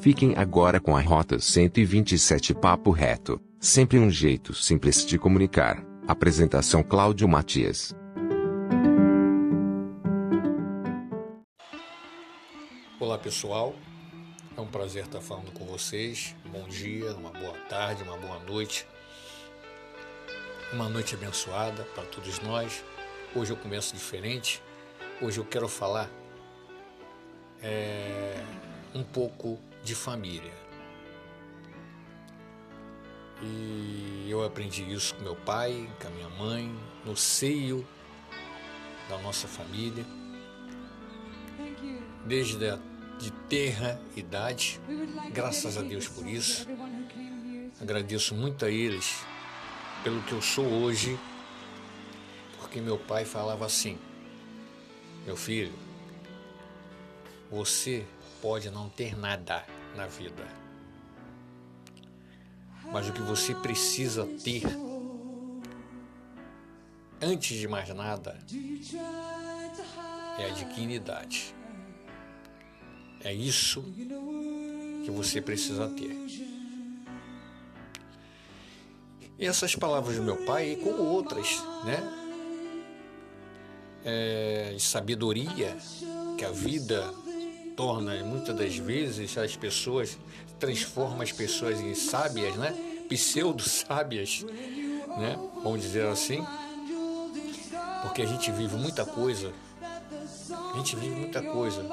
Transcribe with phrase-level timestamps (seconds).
[0.00, 5.84] Fiquem agora com a Rota 127 Papo Reto, sempre um jeito simples de comunicar.
[6.06, 7.92] Apresentação Cláudio Matias.
[13.00, 13.74] Olá pessoal,
[14.56, 16.36] é um prazer estar falando com vocês.
[16.46, 18.86] Bom dia, uma boa tarde, uma boa noite.
[20.72, 22.84] Uma noite abençoada para todos nós.
[23.34, 24.62] Hoje eu começo diferente.
[25.20, 26.08] Hoje eu quero falar
[27.60, 28.07] é,
[28.98, 30.52] um pouco de família.
[33.40, 37.86] E eu aprendi isso com meu pai, com a minha mãe, no seio
[39.08, 40.04] da nossa família,
[42.26, 42.78] desde a
[43.18, 44.80] de terra idade.
[45.32, 46.66] Graças a Deus por isso.
[47.80, 49.24] Agradeço muito a eles
[50.02, 51.18] pelo que eu sou hoje,
[52.58, 53.98] porque meu pai falava assim:
[55.24, 55.72] Meu filho,
[57.50, 58.04] você
[58.40, 59.64] pode não ter nada
[59.96, 60.46] na vida,
[62.92, 64.62] mas o que você precisa ter,
[67.20, 68.38] antes de mais nada,
[70.38, 71.54] é a dignidade.
[73.22, 73.82] É isso
[75.04, 76.16] que você precisa ter.
[79.38, 81.98] E essas palavras do meu pai, como outras, né?
[84.04, 85.76] É, sabedoria
[86.36, 87.12] que a vida
[87.78, 90.18] torna muitas das vezes as pessoas
[90.58, 92.74] transforma as pessoas em sábias, né?
[93.08, 94.44] Pseudo sábias,
[95.16, 95.38] né?
[95.62, 96.44] Vamos dizer assim,
[98.02, 99.52] porque a gente vive muita coisa,
[100.50, 101.86] a gente vive muita coisa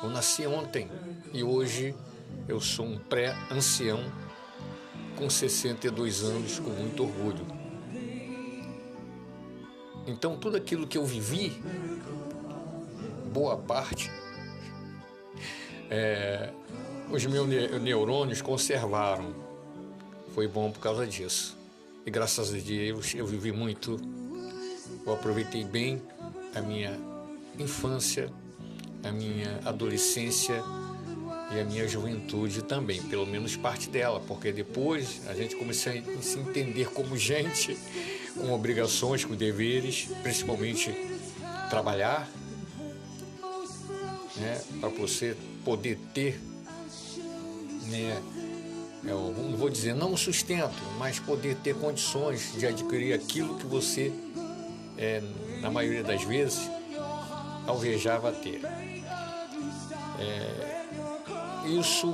[0.00, 0.88] eu nasci ontem
[1.32, 1.92] e hoje
[2.46, 4.00] eu sou um pré-ancião
[5.16, 7.44] com 62 anos, com muito orgulho.
[10.06, 11.60] Então, tudo aquilo que eu vivi,
[13.38, 14.10] boa parte,
[15.88, 16.50] é,
[17.08, 17.48] os meus
[17.80, 19.32] neurônios conservaram.
[20.34, 21.56] Foi bom por causa disso.
[22.04, 23.96] E graças a Deus eu vivi muito,
[25.06, 26.02] eu aproveitei bem
[26.54, 26.98] a minha
[27.58, 28.28] infância
[29.04, 30.60] a minha adolescência
[31.54, 36.22] e a minha juventude também, pelo menos parte dela, porque depois a gente começou a
[36.22, 37.78] se entender como gente,
[38.36, 40.92] com obrigações, com deveres, principalmente
[41.70, 42.28] trabalhar,
[44.40, 46.40] né, para você poder ter,
[47.86, 48.22] né,
[49.04, 54.12] eu não vou dizer não sustento, mas poder ter condições de adquirir aquilo que você,
[54.96, 55.22] é,
[55.60, 56.70] na maioria das vezes,
[57.66, 58.60] alvejava ter.
[60.20, 60.78] É,
[61.66, 62.06] isso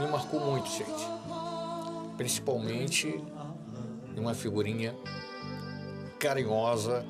[0.00, 1.16] me marcou muito, gente.
[2.16, 3.22] Principalmente
[4.16, 4.94] uma figurinha
[6.18, 7.04] carinhosa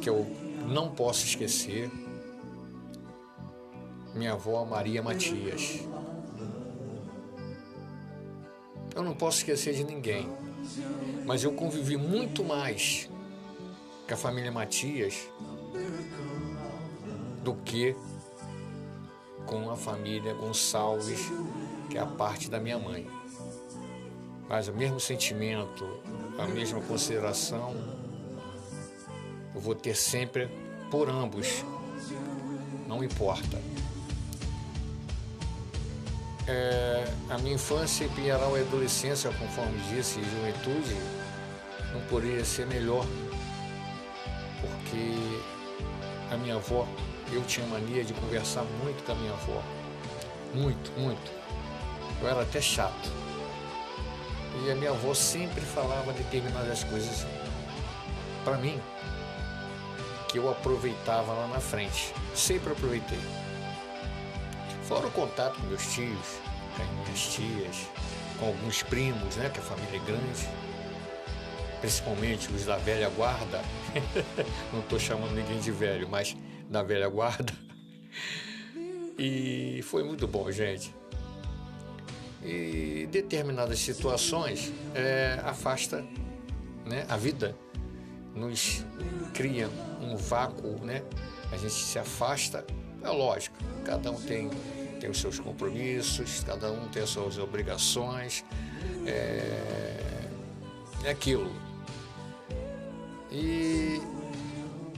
[0.00, 0.26] que eu
[0.66, 1.90] não posso esquecer.
[4.16, 5.80] Minha avó Maria Matias.
[8.94, 10.26] Eu não posso esquecer de ninguém,
[11.26, 13.10] mas eu convivi muito mais
[14.08, 15.28] com a família Matias
[17.44, 17.94] do que
[19.44, 21.20] com a família Gonçalves,
[21.90, 23.06] que é a parte da minha mãe.
[24.48, 25.86] Mas o mesmo sentimento,
[26.38, 27.76] a mesma consideração,
[29.54, 30.48] eu vou ter sempre
[30.90, 31.62] por ambos,
[32.88, 33.60] não importa.
[36.48, 40.96] É, a minha infância em Pinheiral e adolescência, conforme disse, e juventude,
[41.92, 43.04] não poderia ser melhor,
[44.60, 45.42] porque
[46.30, 46.86] a minha avó
[47.32, 49.62] eu tinha mania de conversar muito com a minha avó.
[50.54, 51.32] Muito, muito.
[52.20, 53.10] Eu era até chato.
[54.64, 57.26] E a minha avó sempre falava determinadas coisas
[58.44, 58.80] para mim
[60.28, 62.14] que eu aproveitava lá na frente.
[62.34, 63.18] Sempre aproveitei.
[64.86, 66.40] Fora o contato com meus tios,
[66.76, 67.90] com as minhas tias,
[68.38, 70.48] com alguns primos, né, que a família é grande,
[71.80, 73.62] principalmente os da velha guarda.
[74.72, 76.36] Não estou chamando ninguém de velho, mas
[76.70, 77.52] da velha guarda.
[79.18, 80.94] E foi muito bom, gente.
[82.44, 86.06] E determinadas situações é, afasta
[86.84, 87.56] né, a vida,
[88.36, 88.84] nos
[89.34, 89.68] cria
[90.00, 91.02] um vácuo, né?
[91.50, 92.64] A gente se afasta,
[93.02, 94.50] é lógico, cada um tem,
[95.00, 98.44] tem os seus compromissos, cada um tem as suas obrigações,
[99.06, 100.00] é,
[101.04, 101.50] é aquilo.
[103.30, 104.00] E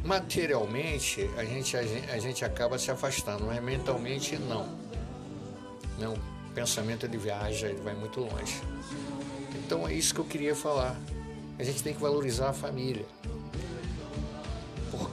[0.05, 4.67] materialmente a gente, a gente, a gente acaba se afastando, mas mentalmente não.
[5.99, 8.63] Não, o pensamento ele viaja, ele vai muito longe.
[9.57, 10.97] Então é isso que eu queria falar.
[11.59, 13.05] A gente tem que valorizar a família.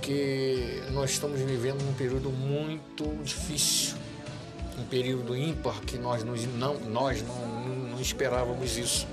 [0.06, 3.96] Porque nós estamos vivendo um período muito difícil.
[4.78, 7.48] um período ímpar que nós, não, nós não,
[7.90, 9.08] não esperávamos isso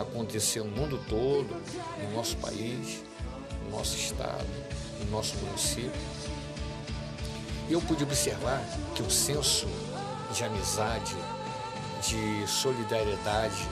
[0.00, 1.54] acontecer no mundo todo,
[2.02, 3.02] no nosso país,
[3.64, 4.46] no nosso estado,
[5.04, 5.92] no nosso município.
[7.68, 8.64] Eu pude observar
[8.94, 9.68] que o senso
[10.34, 11.14] de amizade,
[12.08, 13.68] de solidariedade,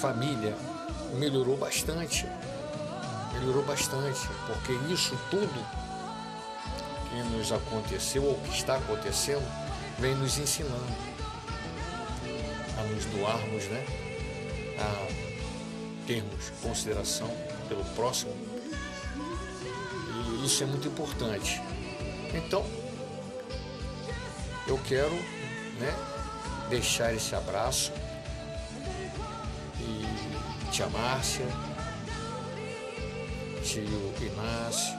[0.00, 0.56] família
[1.16, 2.26] melhorou bastante.
[3.38, 5.86] Melhorou bastante, porque isso tudo
[7.08, 9.46] que nos aconteceu ou que está acontecendo
[9.98, 10.84] vem nos ensinando
[12.78, 13.84] a nos doarmos, né?
[14.78, 17.28] A termos consideração
[17.68, 18.32] pelo próximo.
[20.14, 21.60] E isso é muito importante.
[22.34, 22.64] Então,
[24.66, 25.14] eu quero
[25.78, 25.94] né,
[26.68, 27.92] deixar esse abraço
[29.80, 31.46] e tia Márcia,
[33.66, 33.82] tio
[34.20, 34.94] Inácio,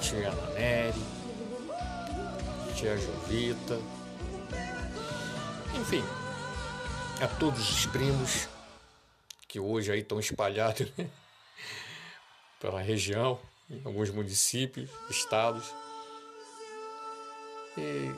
[0.00, 1.00] tia Ana Nery,
[2.74, 3.78] tia Jovita,
[5.78, 6.02] enfim,
[7.22, 8.48] a todos os primos
[9.46, 11.06] que hoje aí estão espalhados né,
[12.58, 13.38] pela região,
[13.70, 15.66] em alguns municípios, estados.
[17.76, 18.10] E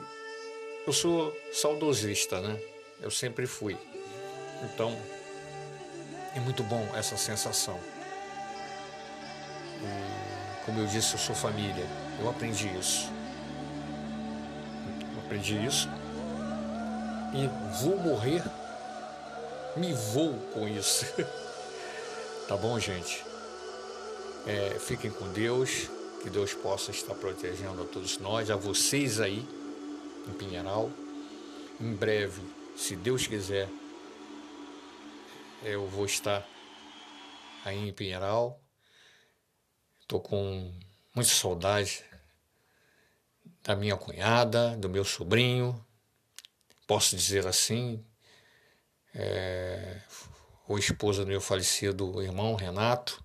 [0.87, 2.57] eu sou saudosista, né?
[3.01, 3.77] Eu sempre fui.
[4.63, 4.97] Então,
[6.33, 7.77] é muito bom essa sensação.
[10.65, 11.85] Como eu disse, eu sou família.
[12.19, 13.09] Eu aprendi isso.
[15.15, 15.89] Eu aprendi isso.
[17.33, 17.47] E
[17.81, 18.43] vou morrer,
[19.75, 21.05] me vou com isso.
[22.47, 23.23] tá bom, gente?
[24.45, 25.89] É, fiquem com Deus.
[26.21, 29.47] Que Deus possa estar protegendo a todos nós, a vocês aí
[30.27, 30.91] em Pinheiral.
[31.79, 32.41] Em breve,
[32.75, 33.69] se Deus quiser,
[35.63, 36.45] eu vou estar
[37.63, 38.59] aí em Pinheiral.
[40.09, 40.73] Estou com
[41.13, 42.03] muita saudade
[43.61, 45.85] da minha cunhada, do meu sobrinho,
[46.87, 48.03] posso dizer assim,
[49.13, 50.01] é,
[50.67, 53.23] o esposa do meu falecido irmão Renato.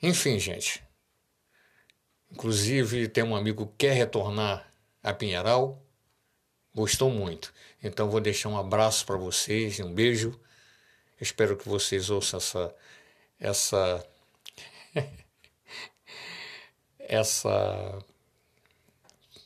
[0.00, 0.82] Enfim, gente.
[2.30, 5.84] Inclusive, tem um amigo que quer retornar a Pinheiral.
[6.74, 7.52] Gostou muito.
[7.82, 10.40] Então, vou deixar um abraço para vocês, um beijo.
[11.20, 12.74] Espero que vocês ouçam essa.
[13.38, 14.17] essa
[16.98, 17.98] essa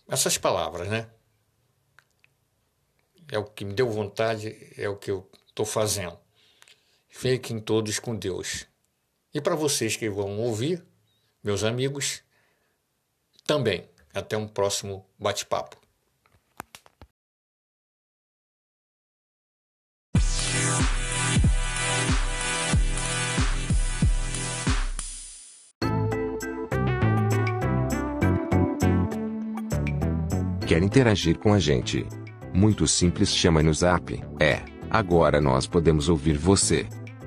[0.09, 1.09] essas palavras, né?
[3.31, 6.19] É o que me deu vontade, é o que eu estou fazendo.
[7.09, 8.67] Fiquem todos com Deus.
[9.33, 10.85] E para vocês que vão ouvir,
[11.43, 12.23] meus amigos,
[13.47, 13.89] também.
[14.13, 15.82] Até um próximo bate-papo.
[30.73, 32.07] Quer interagir com a gente?
[32.51, 34.19] Muito simples, chama no zap.
[34.41, 36.87] É, agora nós podemos ouvir você.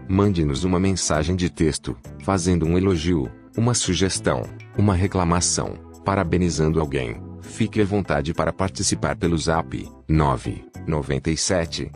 [0.09, 4.41] Mande-nos uma mensagem de texto, fazendo um elogio, uma sugestão,
[4.75, 11.91] uma reclamação parabenizando alguém, fique à vontade para participar pelo zap 997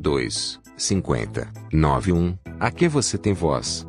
[0.00, 2.38] 02 50 91.
[2.58, 3.86] Aqui você tem voz.